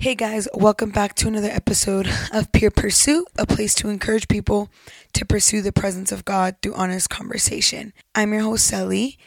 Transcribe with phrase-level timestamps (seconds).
[0.00, 4.70] Hey guys, welcome back to another episode of Pure Pursuit, a place to encourage people
[5.14, 7.92] to pursue the presence of God through honest conversation.
[8.14, 9.18] I'm your host, Sally,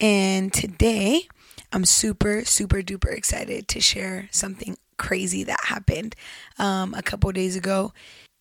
[0.00, 1.28] and today
[1.72, 6.16] I'm super, super duper excited to share something crazy that happened
[6.58, 7.92] um, a couple days ago.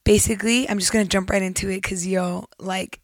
[0.04, 3.00] Basically, I'm just gonna jump right into it because, yo, like,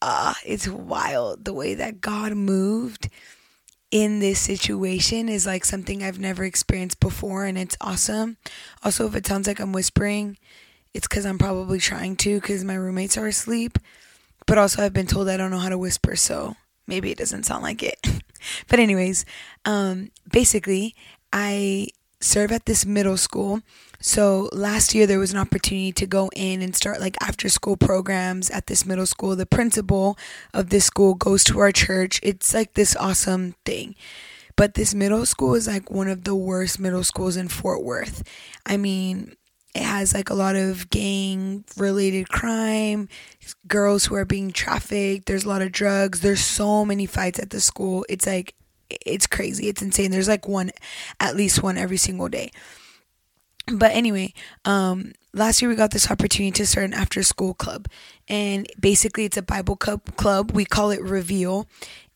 [0.00, 3.10] ah, uh, it's wild the way that God moved
[3.90, 8.36] in this situation is like something I've never experienced before and it's awesome.
[8.84, 10.36] Also, if it sounds like I'm whispering,
[10.94, 13.78] it's because I'm probably trying to because my roommates are asleep.
[14.46, 17.44] But also, I've been told I don't know how to whisper, so maybe it doesn't
[17.44, 17.98] sound like it.
[18.68, 19.24] but, anyways,
[19.64, 20.94] um, basically,
[21.32, 21.88] I
[22.20, 23.62] serve at this middle school.
[24.00, 27.76] So last year there was an opportunity to go in and start like after school
[27.76, 29.36] programs at this middle school.
[29.36, 30.18] The principal
[30.54, 32.20] of this school goes to our church.
[32.22, 33.94] It's like this awesome thing.
[34.56, 38.22] But this middle school is like one of the worst middle schools in Fort Worth.
[38.66, 39.36] I mean,
[39.74, 43.08] it has like a lot of gang related crime,
[43.68, 47.50] girls who are being trafficked, there's a lot of drugs, there's so many fights at
[47.50, 48.04] the school.
[48.08, 48.54] It's like
[49.04, 49.68] it's crazy.
[49.68, 50.10] It's insane.
[50.10, 50.70] There's like one,
[51.18, 52.50] at least one every single day.
[53.66, 54.32] But anyway,
[54.64, 57.88] um, last year we got this opportunity to start an after school club.
[58.28, 60.52] And basically, it's a Bible club, club.
[60.52, 61.66] We call it Reveal.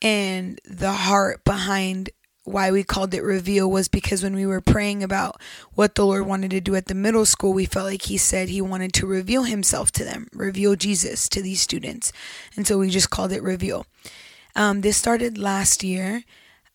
[0.03, 2.11] And the heart behind
[2.45, 5.41] why we called it Reveal was because when we were praying about
[5.73, 8.49] what the Lord wanted to do at the middle school, we felt like He said
[8.49, 12.13] He wanted to reveal Himself to them, reveal Jesus to these students.
[12.57, 13.87] And so we just called it Reveal.
[14.55, 16.23] Um, this started last year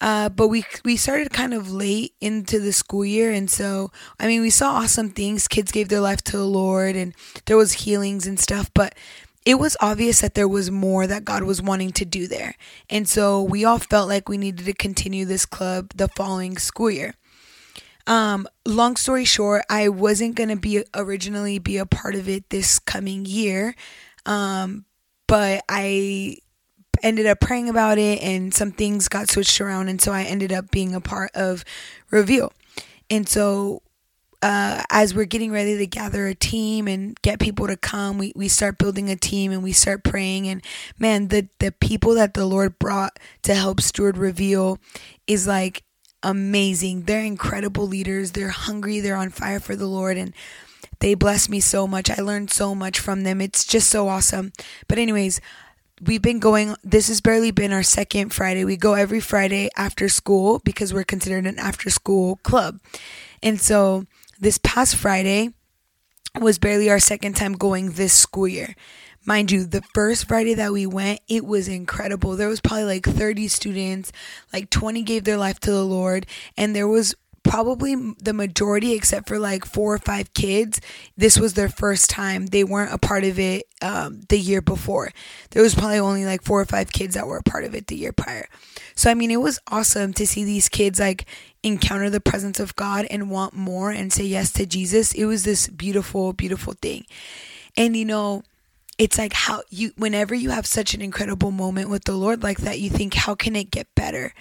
[0.01, 4.27] uh, but we we started kind of late into the school year, and so I
[4.27, 5.47] mean we saw awesome things.
[5.47, 7.13] Kids gave their life to the Lord, and
[7.45, 8.71] there was healings and stuff.
[8.73, 8.95] But
[9.45, 12.55] it was obvious that there was more that God was wanting to do there,
[12.89, 16.91] and so we all felt like we needed to continue this club the following school
[16.91, 17.15] year.
[18.07, 22.79] Um, long story short, I wasn't gonna be originally be a part of it this
[22.79, 23.75] coming year,
[24.25, 24.85] um,
[25.27, 26.37] but I
[27.03, 30.51] ended up praying about it and some things got switched around and so I ended
[30.51, 31.63] up being a part of
[32.11, 32.51] Reveal.
[33.09, 33.81] And so
[34.41, 38.31] uh, as we're getting ready to gather a team and get people to come, we,
[38.35, 40.47] we start building a team and we start praying.
[40.47, 40.63] And
[40.97, 44.79] man, the, the people that the Lord brought to help steward Reveal
[45.27, 45.83] is like
[46.23, 47.03] amazing.
[47.03, 48.31] They're incredible leaders.
[48.31, 48.99] They're hungry.
[48.99, 50.17] They're on fire for the Lord.
[50.17, 50.33] And
[50.99, 52.09] they bless me so much.
[52.09, 53.41] I learned so much from them.
[53.41, 54.51] It's just so awesome.
[54.87, 55.39] But, anyways,
[56.05, 58.65] we've been going this has barely been our second friday.
[58.65, 62.79] We go every friday after school because we're considered an after school club.
[63.41, 64.05] And so
[64.39, 65.53] this past friday
[66.39, 68.75] was barely our second time going this school year.
[69.25, 72.35] Mind you the first friday that we went it was incredible.
[72.35, 74.11] There was probably like 30 students
[74.53, 76.25] like 20 gave their life to the lord
[76.57, 80.81] and there was probably the majority, except for like four or five kids,
[81.17, 82.47] this was their first time.
[82.47, 85.11] They weren't a part of it um, the year before.
[85.51, 87.87] There was probably only like four or five kids that were a part of it
[87.87, 88.47] the year prior.
[88.95, 91.25] So, I mean, it was awesome to see these kids like
[91.63, 95.13] encounter the presence of God and want more and say yes to Jesus.
[95.13, 97.05] It was this beautiful, beautiful thing.
[97.77, 98.43] And, you know,
[98.97, 102.59] it's like how you, whenever you have such an incredible moment with the Lord like
[102.59, 104.33] that, you think, how can it get better?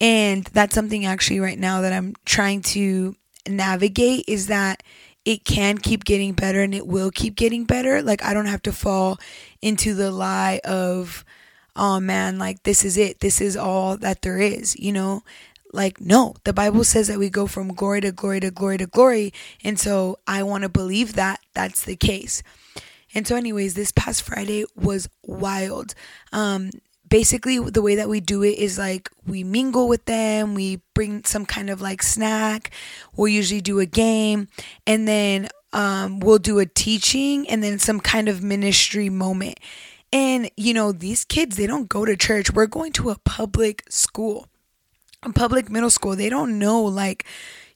[0.00, 3.14] And that's something actually right now that I'm trying to
[3.48, 4.82] navigate is that
[5.24, 8.02] it can keep getting better and it will keep getting better.
[8.02, 9.18] Like I don't have to fall
[9.60, 11.24] into the lie of,
[11.76, 13.20] oh man, like this is it.
[13.20, 15.22] This is all that there is, you know?
[15.72, 18.86] Like, no, the Bible says that we go from glory to glory to glory to
[18.86, 19.32] glory.
[19.62, 22.42] And so I want to believe that that's the case.
[23.14, 25.94] And so, anyways, this past Friday was wild.
[26.32, 26.70] Um,
[27.10, 31.24] basically the way that we do it is like we mingle with them we bring
[31.24, 32.70] some kind of like snack
[33.16, 34.48] we'll usually do a game
[34.86, 39.58] and then um, we'll do a teaching and then some kind of ministry moment.
[40.12, 42.52] And you know these kids they don't go to church.
[42.52, 44.48] We're going to a public school
[45.22, 46.16] a public middle school.
[46.16, 47.24] They don't know like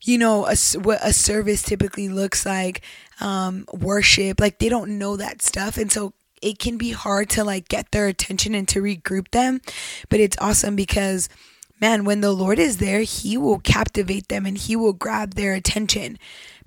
[0.03, 2.83] you know a, what a service typically looks like
[3.21, 4.41] um, worship.
[4.41, 5.77] Like they don't know that stuff.
[5.77, 6.13] And so
[6.45, 9.61] it can be hard to like get their attention and to regroup them.
[10.09, 11.29] But it's awesome because
[11.81, 15.55] man, when the Lord is there, He will captivate them and He will grab their
[15.55, 16.19] attention.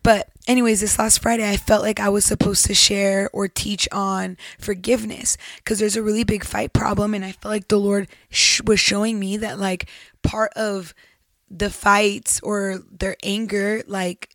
[0.04, 3.90] But, anyways, this last Friday, I felt like I was supposed to share or teach
[3.92, 7.14] on forgiveness because there's a really big fight problem.
[7.14, 9.90] And I felt like the Lord sh- was showing me that, like,
[10.24, 10.94] part of
[11.50, 14.30] the fights or their anger, like,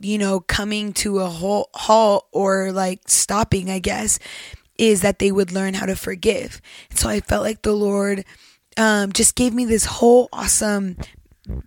[0.00, 4.18] you know, coming to a whole halt or like stopping, I guess,
[4.78, 6.60] is that they would learn how to forgive.
[6.90, 8.24] And so I felt like the Lord
[8.76, 10.96] um, just gave me this whole awesome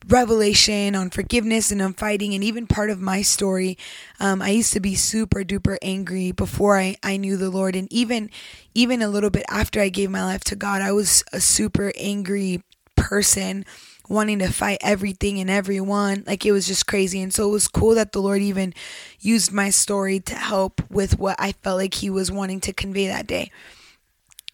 [0.08, 3.78] revelation on forgiveness and on fighting and even part of my story.
[4.20, 7.76] Um, i used to be super duper angry before I, I knew the lord.
[7.76, 8.32] And even
[8.74, 11.92] even a little bit after i gave my life to god i was a super
[11.96, 12.64] angry
[12.96, 13.66] person
[14.10, 16.24] wanting to fight everything and everyone.
[16.26, 17.22] Like it was just crazy.
[17.22, 18.74] And so it was cool that the lord even
[19.20, 23.08] used my story to help with what i felt like he was wanting to convey
[23.08, 23.52] that day.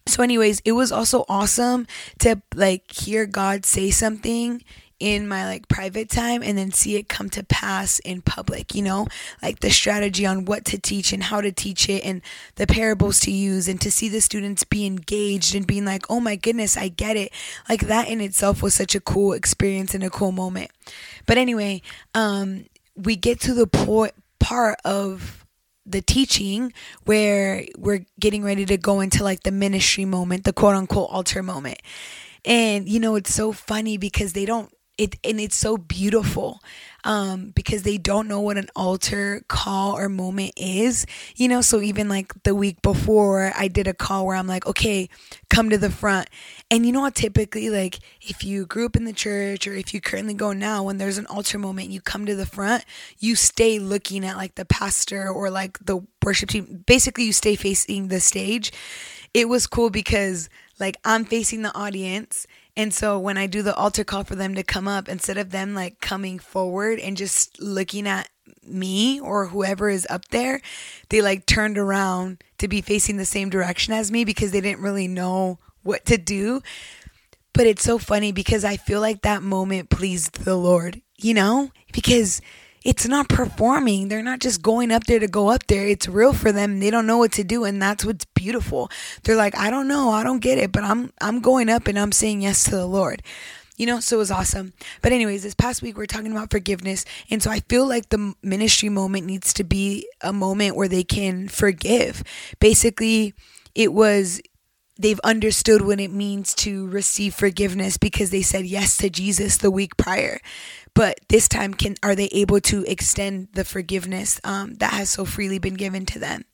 [0.06, 1.86] So anyways it was also awesome
[2.20, 4.62] to like hear god say something
[5.04, 8.80] in my like private time and then see it come to pass in public, you
[8.80, 9.06] know,
[9.42, 12.22] like the strategy on what to teach and how to teach it and
[12.54, 16.20] the parables to use and to see the students be engaged and being like, oh
[16.20, 17.34] my goodness, I get it.
[17.68, 20.70] Like that in itself was such a cool experience and a cool moment.
[21.26, 21.82] But anyway,
[22.14, 22.64] um,
[22.96, 25.44] we get to the point part of
[25.84, 26.72] the teaching
[27.04, 31.42] where we're getting ready to go into like the ministry moment, the quote unquote altar
[31.42, 31.82] moment.
[32.46, 36.60] And you know, it's so funny because they don't it and it's so beautiful
[37.04, 41.06] um, because they don't know what an altar call or moment is
[41.36, 41.60] you know?
[41.60, 45.08] So even like the week before i did a call where i'm like okay
[45.50, 46.28] come to the front.
[46.70, 49.94] And you know what typically like if you grew up in the church or if
[49.94, 52.84] you currently go now when there's an altar moment you come to the front
[53.18, 56.82] you stay looking at like the pastor or like the worship team.
[56.86, 58.72] Basically you stay facing the stage.
[59.32, 60.48] It was cool because
[60.78, 64.54] like i'm facing the audience and so when I do the altar call for them
[64.56, 68.28] to come up, instead of them like coming forward and just looking at
[68.66, 70.60] me or whoever is up there,
[71.08, 74.82] they like turned around to be facing the same direction as me because they didn't
[74.82, 76.62] really know what to do.
[77.52, 81.70] But it's so funny because I feel like that moment pleased the Lord, you know?
[81.92, 82.40] Because
[82.84, 84.08] it's not performing.
[84.08, 85.88] They're not just going up there to go up there.
[85.88, 86.80] It's real for them.
[86.80, 88.90] They don't know what to do and that's what's beautiful.
[89.22, 90.10] They're like, "I don't know.
[90.10, 92.86] I don't get it, but I'm I'm going up and I'm saying yes to the
[92.86, 93.22] Lord."
[93.76, 94.72] You know, so it was awesome.
[95.02, 98.34] But anyways, this past week we're talking about forgiveness, and so I feel like the
[98.42, 102.22] ministry moment needs to be a moment where they can forgive.
[102.60, 103.34] Basically,
[103.74, 104.40] it was
[104.98, 109.70] they've understood what it means to receive forgiveness because they said yes to Jesus the
[109.70, 110.40] week prior.
[110.94, 115.24] But this time can are they able to extend the forgiveness um, that has so
[115.24, 116.44] freely been given to them?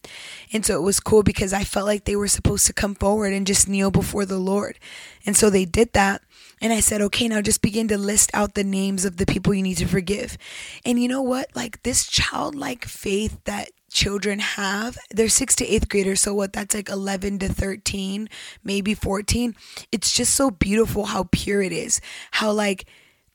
[0.51, 3.35] And so it was cool because i felt like they were supposed to come forward
[3.35, 4.79] and just kneel before the lord.
[5.27, 6.23] And so they did that.
[6.63, 9.53] And i said okay now just begin to list out the names of the people
[9.53, 10.39] you need to forgive.
[10.87, 11.55] And you know what?
[11.55, 16.75] Like this childlike faith that children have they're 6 to 8th graders so what that's
[16.75, 18.29] like 11 to 13
[18.65, 19.55] maybe 14
[19.93, 22.01] it's just so beautiful how pure it is
[22.33, 22.87] how like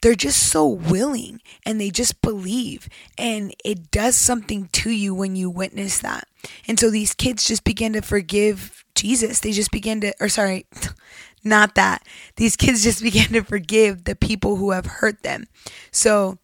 [0.05, 2.87] they're just so willing and they just believe.
[3.17, 6.27] And it does something to you when you witness that.
[6.67, 9.39] And so these kids just begin to forgive Jesus.
[9.39, 10.67] They just begin to, or sorry,
[11.43, 12.05] not that.
[12.35, 15.45] These kids just begin to forgive the people who have hurt them.
[15.91, 16.37] So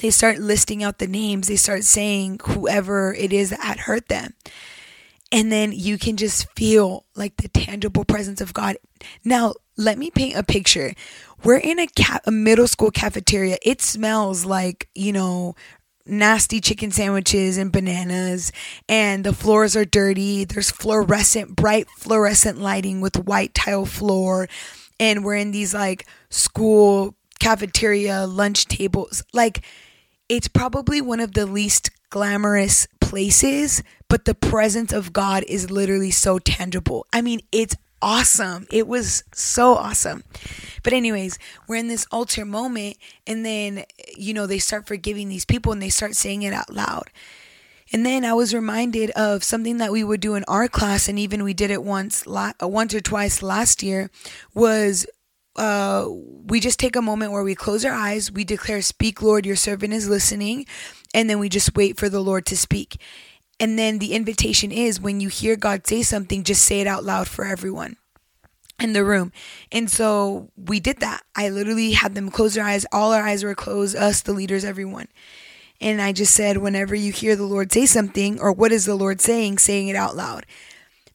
[0.00, 4.34] they start listing out the names, they start saying whoever it is that hurt them.
[5.30, 8.76] And then you can just feel like the tangible presence of God.
[9.24, 10.94] Now, let me paint a picture.
[11.42, 13.56] We're in a, ca- a middle school cafeteria.
[13.62, 15.54] It smells like, you know,
[16.04, 18.50] nasty chicken sandwiches and bananas
[18.88, 24.48] and the floors are dirty there's fluorescent bright fluorescent lighting with white tile floor
[24.98, 29.64] and we're in these like school cafeteria lunch tables like
[30.28, 36.10] it's probably one of the least glamorous places but the presence of god is literally
[36.10, 38.66] so tangible i mean it's awesome.
[38.70, 40.24] It was so awesome.
[40.82, 42.96] But, anyways, we're in this altar moment,
[43.26, 43.84] and then,
[44.16, 47.10] you know, they start forgiving these people and they start saying it out loud.
[47.92, 51.18] And then I was reminded of something that we would do in our class, and
[51.18, 54.10] even we did it once, once or twice last year,
[54.54, 55.06] was
[55.56, 59.44] uh, we just take a moment where we close our eyes, we declare, Speak, Lord,
[59.44, 60.66] your servant is listening,
[61.14, 62.96] and then we just wait for the Lord to speak.
[63.60, 67.04] And then the invitation is when you hear God say something, just say it out
[67.04, 67.96] loud for everyone
[68.80, 69.32] in the room.
[69.70, 71.22] And so we did that.
[71.36, 72.86] I literally had them close their eyes.
[72.92, 75.06] All our eyes were closed, us, the leaders, everyone.
[75.80, 78.94] And I just said, whenever you hear the Lord say something, or what is the
[78.94, 80.46] Lord saying, saying it out loud.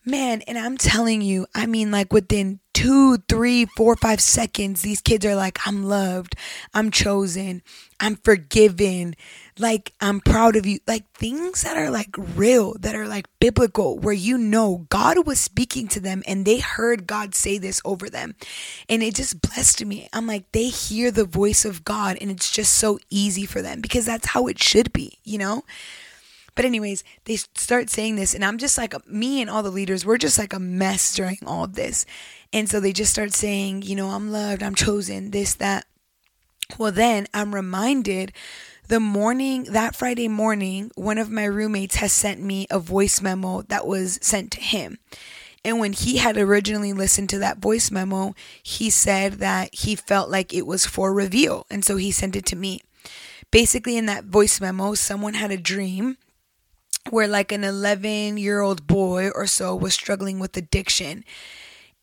[0.07, 5.01] Man, and I'm telling you, I mean, like within two, three, four, five seconds, these
[5.01, 6.33] kids are like, I'm loved,
[6.73, 7.61] I'm chosen,
[7.99, 9.15] I'm forgiven
[9.59, 10.79] like I'm proud of you.
[10.87, 15.41] Like things that are like real, that are like biblical, where you know God was
[15.41, 18.35] speaking to them and they heard God say this over them.
[18.87, 20.07] And it just blessed me.
[20.13, 23.81] I'm like, they hear the voice of God and it's just so easy for them
[23.81, 25.63] because that's how it should be, you know?
[26.57, 30.05] But, anyways, they start saying this, and I'm just like, me and all the leaders,
[30.05, 32.03] we're just like a mess during all of this.
[32.51, 35.85] And so they just start saying, you know, I'm loved, I'm chosen, this, that.
[36.79, 38.33] Well, then I'm reminded
[38.87, 43.61] the morning, that Friday morning, one of my roommates has sent me a voice memo
[43.63, 44.97] that was sent to him.
[45.63, 48.33] And when he had originally listened to that voice memo,
[48.63, 51.67] he said that he felt like it was for reveal.
[51.69, 52.81] And so he sent it to me.
[53.51, 56.17] Basically, in that voice memo, someone had a dream
[57.11, 61.23] where like an 11 year old boy or so was struggling with addiction.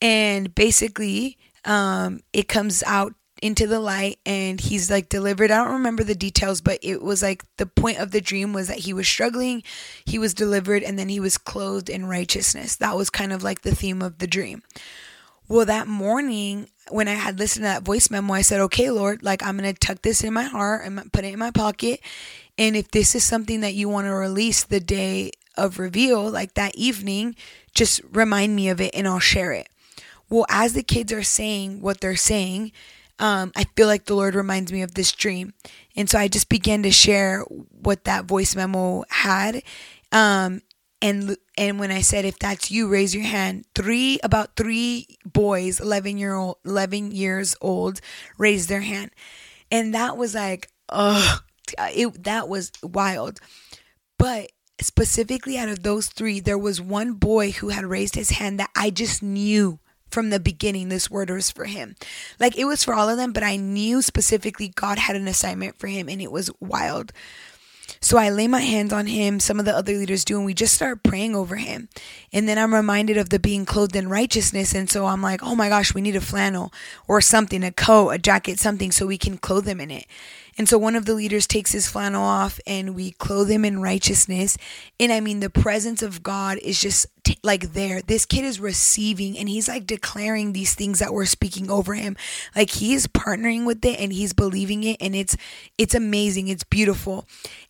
[0.00, 5.50] And basically, um, it comes out into the light and he's like delivered.
[5.50, 8.68] I don't remember the details, but it was like the point of the dream was
[8.68, 9.62] that he was struggling,
[10.06, 12.76] he was delivered, and then he was clothed in righteousness.
[12.76, 14.62] That was kind of like the theme of the dream.
[15.46, 19.22] Well, that morning, when I had listened to that voice memo, I said, Okay, Lord,
[19.22, 22.00] like I'm going to tuck this in my heart and put it in my pocket.
[22.58, 26.54] And if this is something that you want to release the day of reveal, like
[26.54, 27.36] that evening,
[27.74, 29.68] just remind me of it and I'll share it.
[30.28, 32.72] Well, as the kids are saying what they're saying,
[33.18, 35.54] um, I feel like the Lord reminds me of this dream.
[35.96, 39.62] And so I just began to share what that voice memo had.
[40.10, 40.62] Um,
[41.02, 43.66] and and when I said if that's you, raise your hand.
[43.74, 48.00] Three about three boys, eleven year old, eleven years old,
[48.38, 49.10] raised their hand,
[49.70, 51.40] and that was like, oh,
[51.78, 53.40] Uh, it that was wild.
[54.18, 58.58] But specifically out of those three, there was one boy who had raised his hand
[58.60, 59.78] that I just knew
[60.10, 61.96] from the beginning this word was for him.
[62.38, 65.76] Like it was for all of them, but I knew specifically God had an assignment
[65.76, 67.12] for him and it was wild.
[68.00, 70.54] So I lay my hands on him, some of the other leaders do, and we
[70.54, 71.88] just start praying over him.
[72.32, 74.74] And then I'm reminded of the being clothed in righteousness.
[74.74, 76.72] And so I'm like, oh my gosh, we need a flannel
[77.08, 80.06] or something, a coat, a jacket, something, so we can clothe him in it.
[80.56, 83.80] And so one of the leaders takes his flannel off and we clothe him in
[83.80, 84.56] righteousness.
[85.00, 88.02] And I mean, the presence of God is just t- like there.
[88.02, 92.16] This kid is receiving and he's like declaring these things that we're speaking over him.
[92.54, 94.96] Like he's partnering with it and he's believing it.
[95.00, 95.36] And it's,
[95.78, 96.48] it's amazing.
[96.48, 97.26] It's beautiful.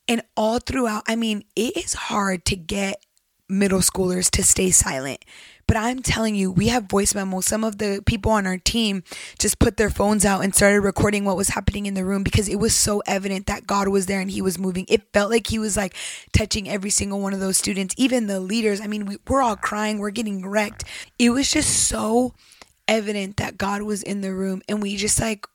[0.07, 3.05] And all throughout, I mean, it is hard to get
[3.49, 5.25] middle schoolers to stay silent
[5.67, 7.47] but I'm telling you, we have voice memos.
[7.47, 9.03] Some of the people on our team
[9.39, 12.49] just put their phones out and started recording what was happening in the room because
[12.49, 14.87] it was so evident that God was there and He was moving.
[14.89, 15.95] It felt like He was like
[16.33, 18.81] touching every single one of those students, even the leaders.
[18.81, 20.85] I mean, we, we're all crying, we're getting wrecked.
[21.19, 22.35] It was just so
[22.87, 25.47] evident that God was in the room and we just like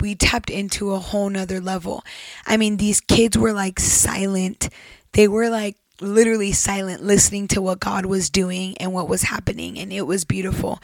[0.00, 2.04] we tapped into a whole nother level.
[2.46, 4.68] I mean, these kids were like silent.
[5.12, 9.78] They were like literally silent, listening to what God was doing and what was happening.
[9.78, 10.80] And it was beautiful.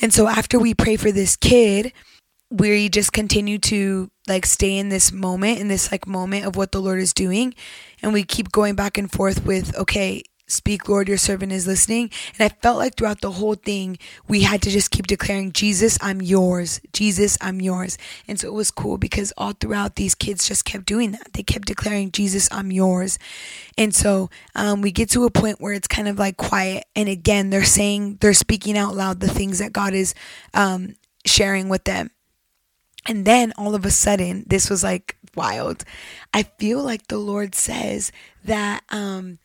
[0.00, 1.92] And so after we pray for this kid,
[2.50, 6.72] we just continue to like stay in this moment, in this like moment of what
[6.72, 7.54] the Lord is doing.
[8.02, 12.10] And we keep going back and forth with, okay, Speak, Lord, your servant is listening.
[12.38, 15.98] And I felt like throughout the whole thing, we had to just keep declaring, Jesus,
[16.00, 16.80] I'm yours.
[16.92, 17.96] Jesus, I'm yours.
[18.26, 21.32] And so it was cool because all throughout, these kids just kept doing that.
[21.32, 23.18] They kept declaring, Jesus, I'm yours.
[23.78, 26.84] And so um, we get to a point where it's kind of like quiet.
[26.96, 30.14] And again, they're saying, they're speaking out loud the things that God is
[30.52, 32.10] um, sharing with them.
[33.06, 35.84] And then all of a sudden, this was like wild.
[36.34, 38.12] I feel like the Lord says
[38.44, 38.82] that.
[38.90, 39.38] Um,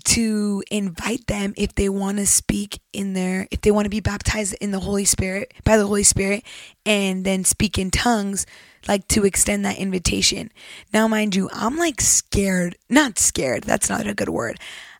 [0.00, 4.00] to invite them if they want to speak in their if they want to be
[4.00, 6.44] baptized in the Holy Spirit by the Holy Spirit
[6.84, 8.46] and then speak in tongues
[8.88, 10.50] like to extend that invitation.
[10.92, 14.58] Now mind you, I'm like scared, not scared, that's not a good word.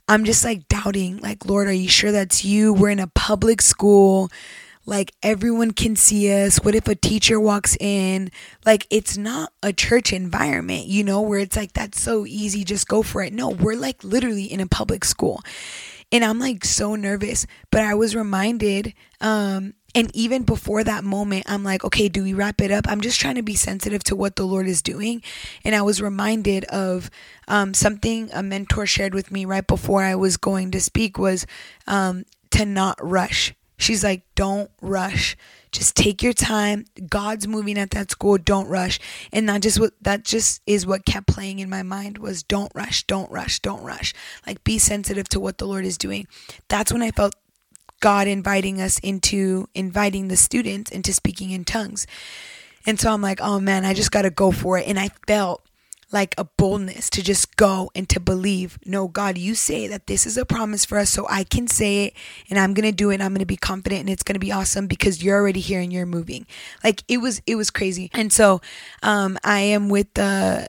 [0.09, 2.73] I'm just like doubting like Lord, are you sure that's you?
[2.73, 4.31] We're in a public school
[4.87, 6.59] like everyone can see us.
[6.59, 8.31] What if a teacher walks in?
[8.65, 12.89] Like it's not a church environment, you know, where it's like that's so easy, just
[12.89, 13.33] go for it.
[13.33, 15.41] No, we're like literally in a public school.
[16.13, 21.47] And I'm like so nervous, but I was reminded um and even before that moment,
[21.49, 22.87] I'm like, okay, do we wrap it up?
[22.89, 25.23] I'm just trying to be sensitive to what the Lord is doing.
[25.65, 27.11] And I was reminded of
[27.49, 31.47] um, something a mentor shared with me right before I was going to speak was
[31.89, 33.53] um, to not rush.
[33.81, 35.37] She's like, don't rush.
[35.73, 36.85] Just take your time.
[37.09, 38.37] God's moving at that school.
[38.37, 38.99] Don't rush.
[39.33, 42.71] And that just what that just is what kept playing in my mind was don't
[42.75, 44.13] rush, don't rush, don't rush.
[44.47, 46.27] Like be sensitive to what the Lord is doing.
[46.69, 47.35] That's when I felt
[48.01, 52.07] God inviting us into inviting the students into speaking in tongues.
[52.87, 54.87] And so I'm like, oh man, I just got to go for it.
[54.89, 55.63] And I felt
[56.13, 60.27] like a boldness to just go and to believe, no, God, you say that this
[60.27, 62.15] is a promise for us, so I can say it
[62.49, 63.21] and I'm gonna do it.
[63.21, 66.07] I'm gonna be confident and it's gonna be awesome because you're already here and you're
[66.07, 66.47] moving.
[66.83, 68.11] Like it was, it was crazy.
[68.15, 68.61] And so,
[69.03, 70.69] um, I am with the,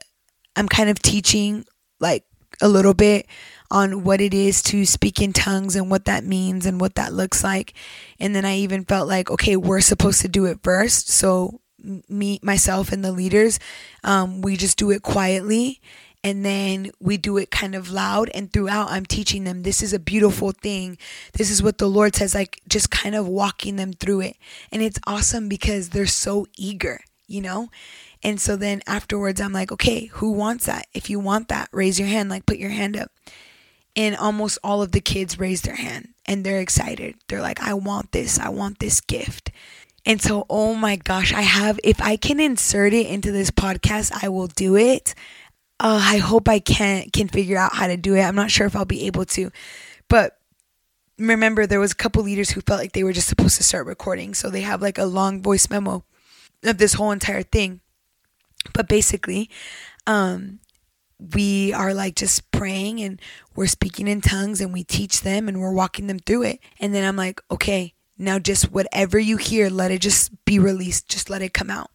[0.54, 1.64] I'm kind of teaching
[1.98, 2.24] like
[2.60, 3.26] a little bit
[3.70, 7.12] on what it is to speak in tongues and what that means and what that
[7.12, 7.72] looks like.
[8.20, 11.08] And then I even felt like, okay, we're supposed to do it first.
[11.08, 11.61] So
[12.08, 13.58] me, myself, and the leaders,
[14.04, 15.80] um, we just do it quietly
[16.24, 19.92] and then we do it kind of loud and throughout i'm teaching them this is
[19.92, 20.96] a beautiful thing.
[21.34, 24.36] This is what the lord says like just kind of walking them through it.
[24.70, 27.70] And it's awesome because they're so eager you know?
[28.22, 30.86] And so then afterwards i'm like okay who wants that?
[30.94, 33.10] If you want that raise your hand like put your hand up.
[33.94, 37.16] And almost all of the kids raise their hand and they're excited.
[37.28, 38.38] They're like i want this.
[38.38, 39.50] I want this gift
[40.04, 44.12] and so, oh my gosh, I have, if I can insert it into this podcast,
[44.22, 45.14] I will do it
[45.82, 48.22] uh, I hope I can can figure out how to do it.
[48.22, 49.50] I'm not sure if I'll be able to,
[50.08, 50.38] but
[51.18, 53.86] remember there was a couple leaders who felt like they were just supposed to start
[53.86, 56.04] recording, so they have like a long voice memo
[56.62, 57.80] of this whole entire thing.
[58.72, 59.50] But basically,
[60.06, 60.60] um,
[61.18, 63.20] we are like just praying and
[63.56, 66.60] we're speaking in tongues and we teach them and we're walking them through it.
[66.78, 67.92] And then I'm like, okay,
[68.22, 71.90] now just whatever you hear, let it just be released, just let it come out.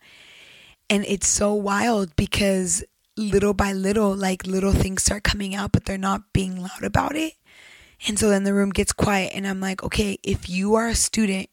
[0.89, 2.84] And it's so wild because
[3.17, 7.15] little by little, like little things start coming out, but they're not being loud about
[7.15, 7.34] it.
[8.07, 10.96] And so then the room gets quiet, and I'm like, okay, if you are a
[10.96, 11.50] student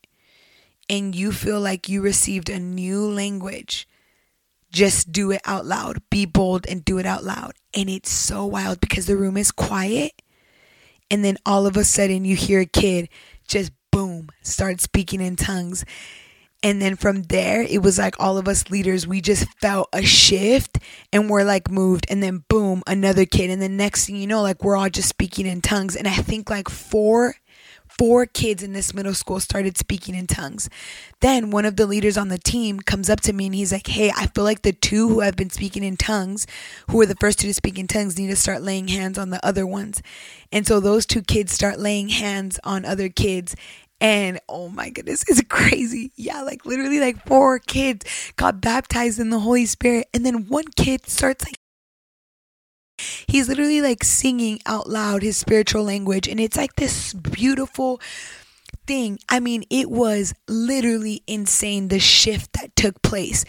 [0.90, 3.88] and you feel like you received a new language,
[4.71, 6.02] just do it out loud.
[6.11, 7.54] Be bold and do it out loud.
[7.73, 10.21] And it's so wild because the room is quiet.
[11.11, 13.09] And then all of a sudden, you hear a kid
[13.47, 15.84] just boom, started speaking in tongues.
[16.64, 20.02] And then from there, it was like all of us leaders, we just felt a
[20.02, 20.78] shift
[21.12, 22.06] and we're like moved.
[22.08, 23.50] And then boom, another kid.
[23.50, 25.94] And the next thing you know, like we're all just speaking in tongues.
[25.94, 27.36] And I think like four
[27.98, 30.68] four kids in this middle school started speaking in tongues.
[31.20, 33.86] Then one of the leaders on the team comes up to me and he's like,
[33.86, 36.46] Hey, I feel like the two who have been speaking in tongues,
[36.90, 39.30] who were the first two to speak in tongues, need to start laying hands on
[39.30, 40.02] the other ones.
[40.50, 43.54] And so those two kids start laying hands on other kids.
[44.04, 46.12] And oh my goodness, it's crazy.
[46.14, 48.04] Yeah, like literally like four kids
[48.37, 50.08] got baptized in the Holy Spirit.
[50.12, 51.56] And then one kid starts like
[53.26, 57.98] he's literally like singing out loud his spiritual language and it's like this beautiful
[58.87, 59.20] thing.
[59.31, 63.46] I mean, it was literally insane the shift that took place.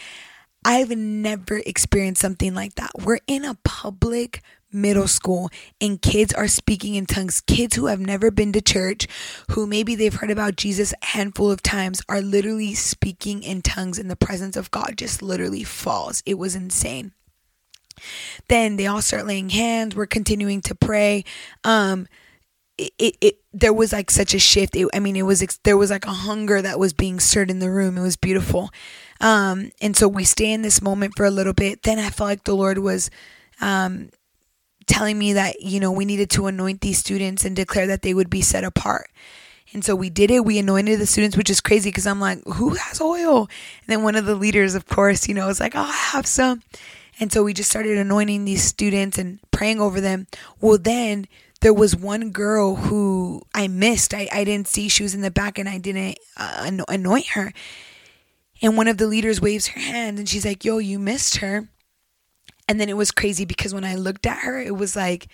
[0.63, 2.91] I've never experienced something like that.
[3.03, 4.41] We're in a public
[4.75, 5.49] middle school
[5.81, 7.41] and kids are speaking in tongues.
[7.41, 9.07] Kids who have never been to church,
[9.51, 13.97] who maybe they've heard about Jesus a handful of times, are literally speaking in tongues
[13.97, 16.21] and the presence of God just literally falls.
[16.25, 17.13] It was insane.
[18.49, 19.95] Then they all start laying hands.
[19.95, 21.23] We're continuing to pray.
[21.63, 22.07] Um,
[22.77, 24.75] it, it, it there was like such a shift.
[24.75, 27.59] It, I mean, it was there was like a hunger that was being stirred in
[27.59, 27.97] the room.
[27.97, 28.69] It was beautiful.
[29.21, 31.83] Um, and so we stay in this moment for a little bit.
[31.83, 33.09] Then I felt like the Lord was
[33.61, 34.09] um,
[34.87, 38.13] telling me that, you know, we needed to anoint these students and declare that they
[38.13, 39.09] would be set apart.
[39.73, 40.45] And so we did it.
[40.45, 43.39] We anointed the students, which is crazy because I'm like, who has oil?
[43.39, 46.25] And then one of the leaders, of course, you know, was like, oh, I have
[46.25, 46.61] some.
[47.19, 50.27] And so we just started anointing these students and praying over them.
[50.61, 51.27] Well, then
[51.61, 54.13] there was one girl who I missed.
[54.13, 54.87] I, I didn't see.
[54.87, 57.53] She was in the back and I didn't uh, anoint her.
[58.61, 61.67] And one of the leaders waves her hand and she's like, yo, you missed her.
[62.67, 65.27] And then it was crazy because when I looked at her, it was like,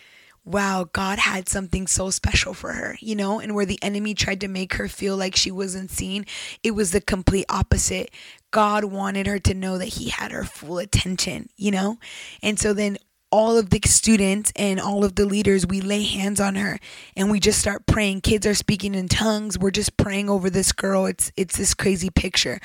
[0.44, 3.39] wow, God had something so special for her, you know?
[3.39, 6.26] And where the enemy tried to make her feel like she wasn't seen,
[6.63, 8.12] it was the complete opposite.
[8.50, 12.00] God wanted her to know that He had her full attention, you know?
[12.41, 12.98] And so then
[13.32, 16.80] all of the students and all of the leaders, we lay hands on her
[17.15, 18.22] and we just start praying.
[18.22, 19.58] Kids are speaking in tongues.
[19.58, 21.06] We're just praying over this girl.
[21.06, 22.60] It's it's this crazy picture.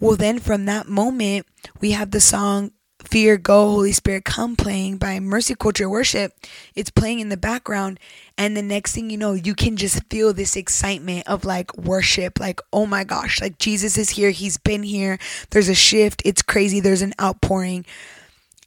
[0.00, 1.46] Well, then from that moment,
[1.80, 2.72] we have the song
[3.04, 6.32] Fear Go, Holy Spirit Come playing by Mercy Culture Worship.
[6.74, 8.00] It's playing in the background.
[8.38, 12.40] And the next thing you know, you can just feel this excitement of like worship.
[12.40, 14.30] Like, oh my gosh, like Jesus is here.
[14.30, 15.18] He's been here.
[15.50, 16.22] There's a shift.
[16.24, 16.80] It's crazy.
[16.80, 17.84] There's an outpouring.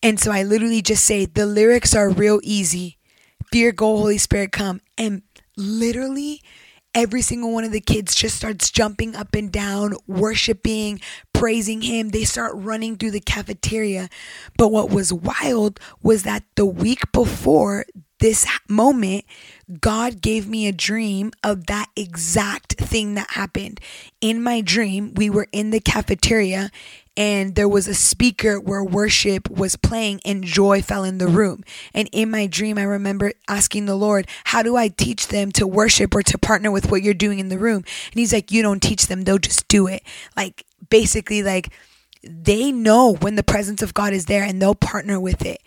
[0.04, 2.98] And so I literally just say, the lyrics are real easy.
[3.52, 4.82] Fear Go, Holy Spirit Come.
[4.98, 5.24] And
[5.58, 6.42] literally,
[6.96, 11.02] every single one of the kids just starts jumping up and down, worshiping,
[11.34, 12.10] praising him.
[12.10, 14.10] They start running through the cafeteria.
[14.58, 17.86] But what was wild was that the week before
[18.20, 19.26] this moment,
[19.82, 23.82] God gave me a dream of that exact thing that happened.
[24.22, 26.72] In my dream, we were in the cafeteria
[27.18, 31.64] and there was a speaker where worship was playing and joy fell in the room.
[31.94, 35.66] And in my dream, I remember asking the Lord, How do I teach them to
[35.66, 37.84] worship or to partner with what you're doing in the room?
[38.12, 40.04] And He's like, You don't teach them, they'll just do it.
[40.36, 41.70] Like, basically, like,
[42.24, 45.62] they know when the presence of God is there and they'll partner with it.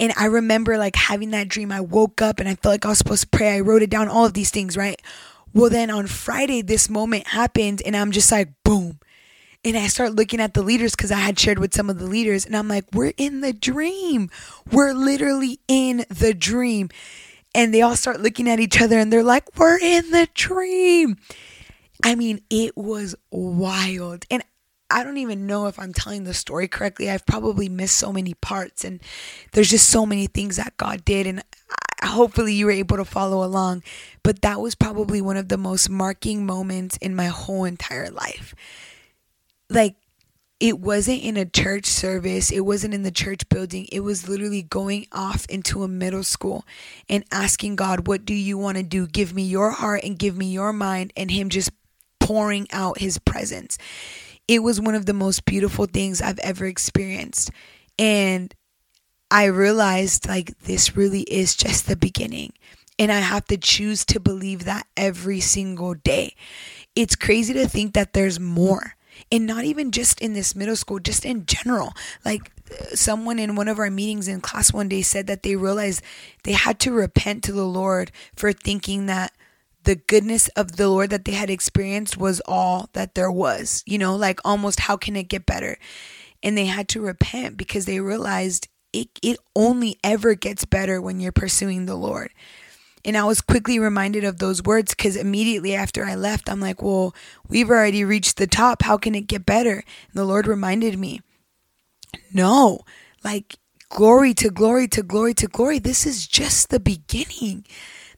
[0.00, 1.72] And I remember like having that dream.
[1.72, 3.56] I woke up and I felt like I was supposed to pray.
[3.56, 5.02] I wrote it down, all of these things, right?
[5.52, 9.00] Well, then on Friday, this moment happened and I'm just like, boom
[9.64, 12.06] And I start looking at the leaders because I had shared with some of the
[12.06, 14.30] leaders, and I'm like, we're in the dream.
[14.70, 16.90] We're literally in the dream.
[17.54, 21.16] And they all start looking at each other and they're like, we're in the dream.
[22.04, 24.26] I mean, it was wild.
[24.30, 24.44] And
[24.90, 27.10] I don't even know if I'm telling the story correctly.
[27.10, 29.00] I've probably missed so many parts, and
[29.52, 31.26] there's just so many things that God did.
[31.26, 31.42] And
[32.02, 33.82] hopefully, you were able to follow along.
[34.22, 38.54] But that was probably one of the most marking moments in my whole entire life.
[39.70, 39.96] Like,
[40.60, 43.86] it wasn't in a church service, it wasn't in the church building.
[43.92, 46.64] It was literally going off into a middle school
[47.08, 49.06] and asking God, What do you want to do?
[49.06, 51.70] Give me your heart and give me your mind, and Him just
[52.18, 53.78] pouring out His presence
[54.48, 57.50] it was one of the most beautiful things I've ever experienced.
[57.98, 58.54] And
[59.30, 62.54] I realized like this really is just the beginning.
[62.98, 66.34] And I have to choose to believe that every single day.
[66.96, 68.96] It's crazy to think that there's more.
[69.30, 71.92] And not even just in this middle school, just in general.
[72.24, 72.50] Like
[72.94, 76.02] someone in one of our meetings in class one day said that they realized
[76.44, 79.32] they had to repent to the Lord for thinking that
[79.84, 83.82] the goodness of the Lord that they had experienced was all that there was.
[83.86, 85.78] You know, like almost how can it get better?
[86.42, 91.20] And they had to repent because they realized it, it only ever gets better when
[91.20, 92.32] you're pursuing the Lord.
[93.04, 96.82] And I was quickly reminded of those words because immediately after I left, I'm like,
[96.82, 97.14] well,
[97.48, 98.82] we've already reached the top.
[98.82, 99.74] How can it get better?
[99.74, 101.20] And the Lord reminded me,
[102.32, 102.80] no,
[103.24, 103.56] like
[103.88, 105.78] glory to glory to glory to glory.
[105.78, 107.64] This is just the beginning.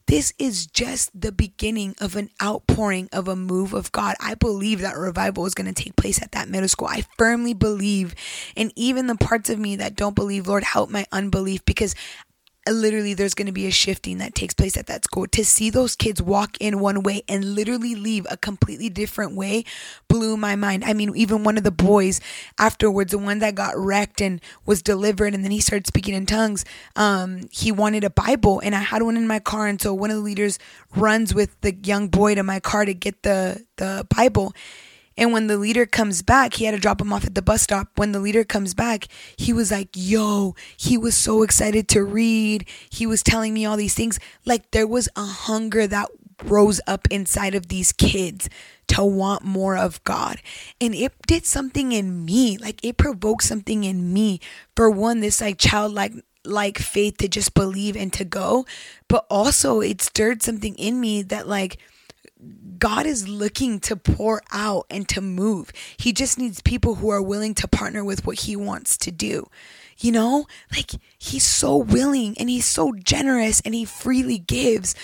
[0.07, 4.17] This is just the beginning of an outpouring of a move of God.
[4.19, 6.89] I believe that revival is going to take place at that middle school.
[6.89, 8.17] I firmly believe,
[8.57, 11.95] and even the parts of me that don't believe, Lord, help my unbelief because
[12.69, 15.27] literally there's going to be a shifting that takes place at that school.
[15.27, 19.65] To see those kids walk in one way and literally leave a completely different way
[20.09, 20.85] blew my mind.
[20.85, 22.21] I mean even one of the boys
[22.59, 26.27] afterwards the one that got wrecked and was delivered and then he started speaking in
[26.27, 26.65] tongues
[26.97, 30.11] um, he wanted a bible and i had one in my car and so one
[30.11, 30.59] of the leaders
[30.97, 34.53] runs with the young boy to my car to get the the bible
[35.21, 37.61] and when the leader comes back, he had to drop him off at the bus
[37.61, 37.91] stop.
[37.97, 39.07] When the leader comes back,
[39.37, 42.67] he was like, Yo, he was so excited to read.
[42.89, 44.19] He was telling me all these things.
[44.47, 46.09] Like there was a hunger that
[46.45, 48.49] rose up inside of these kids
[48.89, 50.41] to want more of God.
[50.81, 52.57] And it did something in me.
[52.57, 54.41] Like it provoked something in me.
[54.75, 56.15] For one, this like childlike
[56.47, 58.65] like faith to just believe and to go,
[59.07, 61.77] but also it stirred something in me that like
[62.81, 65.71] God is looking to pour out and to move.
[65.99, 69.49] He just needs people who are willing to partner with what He wants to do.
[69.99, 74.95] You know, like He's so willing and He's so generous and He freely gives,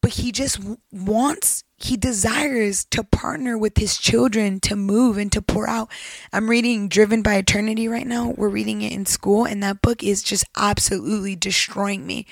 [0.00, 0.60] but He just
[0.92, 5.90] wants, He desires to partner with His children to move and to pour out.
[6.32, 8.32] I'm reading Driven by Eternity right now.
[8.36, 12.26] We're reading it in school, and that book is just absolutely destroying me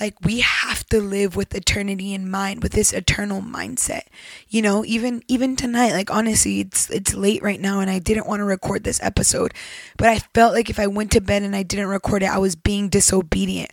[0.00, 4.02] like we have to live with eternity in mind with this eternal mindset.
[4.48, 8.26] You know even even tonight like honestly it's it's late right now and i didn't
[8.26, 9.54] want to record this episode
[9.96, 12.38] but i felt like if i went to bed and i didn't record it i
[12.38, 13.70] was being disobedient.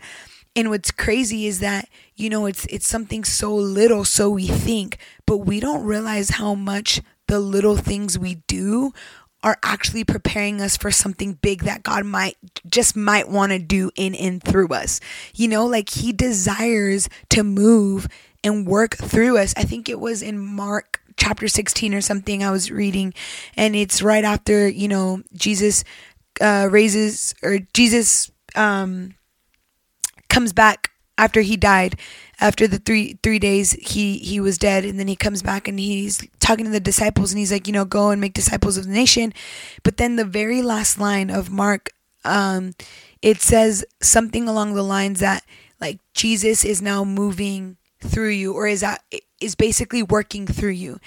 [0.56, 4.98] And what's crazy is that you know it's it's something so little so we think
[5.26, 8.92] but we don't realize how much the little things we do
[9.44, 12.36] are actually preparing us for something big that God might
[12.70, 15.00] just might want to do in and through us.
[15.34, 18.08] You know, like he desires to move
[18.44, 19.54] and work through us.
[19.58, 23.14] I think it was in Mark chapter 16 or something I was reading
[23.56, 25.84] and it's right after, you know, Jesus
[26.42, 29.16] uh raises or Jesus um
[30.30, 32.00] comes back after he died
[32.42, 34.86] after the three three days he he was dead.
[34.86, 37.74] And then he comes back and he's talking to the disciples and he's like you
[37.74, 39.34] know go and make disciples of the nation.
[39.84, 41.92] But then the very last line of mark
[42.26, 42.74] um
[43.22, 45.44] it says something along the lines that
[45.80, 49.04] like jesus is now moving through you or is that
[49.40, 51.00] is basically working through you.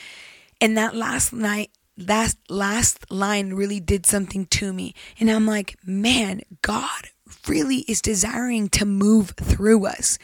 [0.61, 4.95] And that last night last last line really did something to me.
[5.21, 7.11] And i'm like man god
[7.49, 10.19] really is desiring to move through us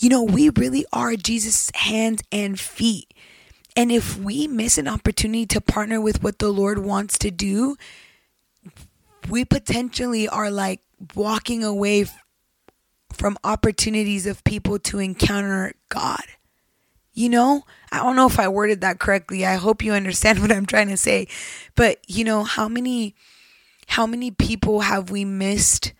[0.00, 3.12] you know, we really are Jesus' hands and feet.
[3.76, 7.76] And if we miss an opportunity to partner with what the Lord wants to do,
[9.28, 10.80] we potentially are like
[11.14, 12.06] walking away
[13.12, 16.24] from opportunities of people to encounter God.
[17.12, 19.44] You know, I don't know if I worded that correctly.
[19.44, 21.28] I hope you understand what I'm trying to say.
[21.74, 23.14] But, you know, how many
[23.86, 25.92] how many people have we missed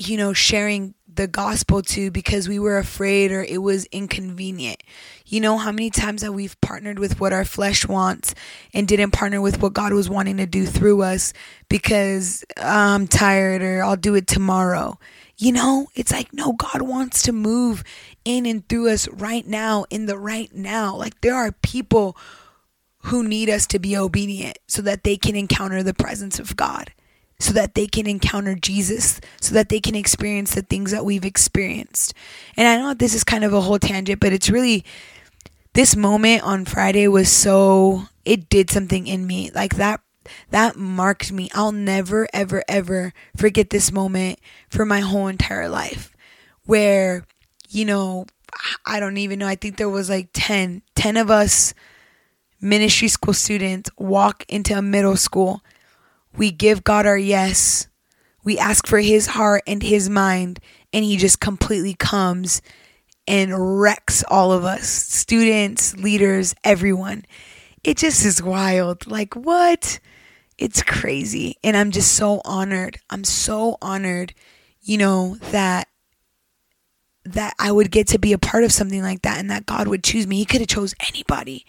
[0.00, 4.82] you know, sharing the gospel to because we were afraid or it was inconvenient.
[5.26, 8.34] You know how many times that we've partnered with what our flesh wants
[8.74, 11.32] and didn't partner with what God was wanting to do through us
[11.68, 14.98] because I'm tired or I'll do it tomorrow.
[15.36, 17.82] You know, it's like, no, God wants to move
[18.24, 20.94] in and through us right now, in the right now.
[20.94, 22.16] Like, there are people
[23.04, 26.92] who need us to be obedient so that they can encounter the presence of God
[27.40, 31.24] so that they can encounter Jesus, so that they can experience the things that we've
[31.24, 32.14] experienced.
[32.56, 34.84] And I know this is kind of a whole tangent, but it's really
[35.72, 39.50] this moment on Friday was so it did something in me.
[39.54, 40.00] Like that
[40.50, 41.50] that marked me.
[41.54, 46.14] I'll never ever ever forget this moment for my whole entire life
[46.66, 47.26] where
[47.72, 48.26] you know,
[48.84, 49.46] I don't even know.
[49.46, 51.72] I think there was like 10 10 of us
[52.60, 55.62] ministry school students walk into a middle school
[56.36, 57.88] we give God our yes.
[58.42, 60.60] We ask for his heart and his mind,
[60.92, 62.62] and he just completely comes
[63.26, 67.24] and wrecks all of us students, leaders, everyone.
[67.84, 69.06] It just is wild.
[69.06, 70.00] Like, what?
[70.58, 71.56] It's crazy.
[71.62, 72.98] And I'm just so honored.
[73.08, 74.34] I'm so honored,
[74.82, 75.88] you know, that
[77.24, 79.86] that I would get to be a part of something like that and that God
[79.88, 80.38] would choose me.
[80.38, 81.66] He could have chose anybody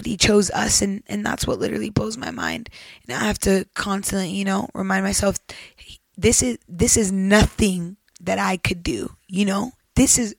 [0.00, 2.70] but he chose us and and that's what literally blows my mind.
[3.06, 5.36] And i have to constantly you know remind myself
[6.16, 9.72] this is this is nothing that i could do you know?
[9.96, 10.34] This is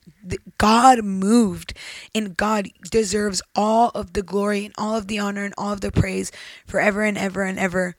[0.58, 1.74] god moved
[2.12, 5.80] and god deserves all of the glory and all of the honor and all of
[5.80, 6.32] the praise
[6.66, 7.94] forever and ever and ever.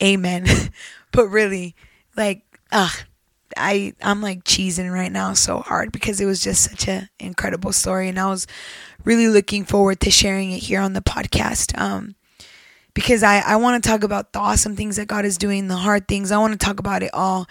[0.00, 0.46] Amen.
[1.10, 1.74] But really
[2.16, 2.94] like ah
[3.58, 7.72] I I'm like cheesing right now so hard because it was just such an incredible
[7.72, 8.46] story and I was
[9.04, 11.78] really looking forward to sharing it here on the podcast.
[11.78, 12.14] Um,
[12.94, 15.76] because I, I want to talk about the awesome things that God is doing, the
[15.76, 16.32] hard things.
[16.32, 17.46] I want to talk about it all.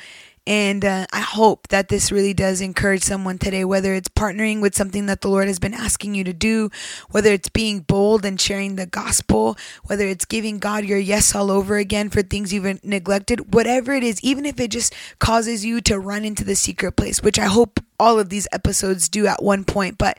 [0.48, 4.76] And uh, I hope that this really does encourage someone today, whether it's partnering with
[4.76, 6.72] something that the Lord has been asking you to do,
[7.12, 9.58] whether it's being bold and sharing the gospel,
[9.88, 14.06] whether it's giving God your yes all over again for things you've neglected, whatever it
[14.06, 17.48] is, even if it just causes you to run into the secret place, which I
[17.48, 19.98] hope all of these episodes do at one point.
[19.98, 20.18] But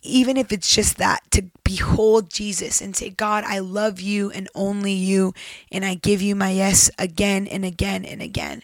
[0.00, 4.48] even if it's just that, to behold Jesus and say, God, I love you and
[4.54, 5.34] only you,
[5.72, 8.62] and I give you my yes again and again and again.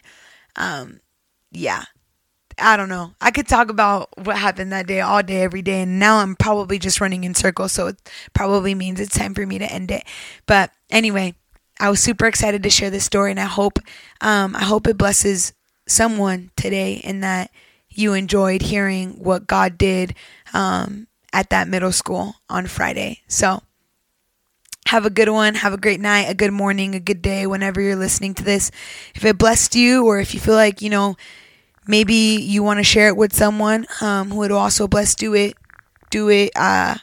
[0.57, 0.99] Um,
[1.51, 1.83] yeah.
[2.59, 3.13] I don't know.
[3.21, 6.35] I could talk about what happened that day all day, every day, and now I'm
[6.35, 7.97] probably just running in circles, so it
[8.33, 10.03] probably means it's time for me to end it.
[10.47, 11.35] But anyway,
[11.79, 13.77] I was super excited to share this story, and I hope,
[14.21, 15.53] um, I hope it blesses
[15.87, 17.51] someone today, and that
[17.89, 20.15] you enjoyed hearing what God did
[20.51, 23.21] um, at that middle school on Friday.
[23.27, 23.61] So
[24.87, 25.55] have a good one.
[25.55, 28.71] Have a great night, a good morning, a good day whenever you're listening to this.
[29.15, 31.15] If it blessed you, or if you feel like, you know,
[31.85, 35.55] maybe you want to share it with someone um, who would also bless, do it.
[36.09, 36.51] Do it.
[36.55, 36.95] Uh,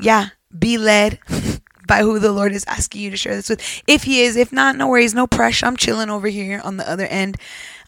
[0.00, 1.20] yeah, be led
[1.86, 3.82] by who the Lord is asking you to share this with.
[3.86, 5.66] If He is, if not, no worries, no pressure.
[5.66, 7.36] I'm chilling over here on the other end.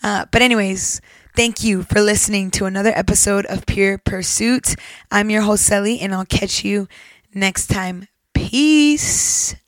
[0.02, 1.00] Uh, but, anyways,
[1.36, 4.76] thank you for listening to another episode of Pure Pursuit.
[5.10, 6.88] I'm your host, Sally, and I'll catch you
[7.34, 8.06] next time.
[8.48, 9.54] Peace.